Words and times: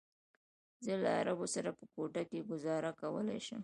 زه 0.85 0.93
له 1.03 1.09
عربو 1.19 1.45
سره 1.55 1.69
په 1.77 1.83
کوټه 1.93 2.23
کې 2.29 2.45
ګوزاره 2.49 2.91
کولی 3.01 3.39
شم. 3.47 3.59